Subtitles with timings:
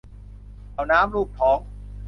[0.73, 1.59] เอาน้ำลูบท้อง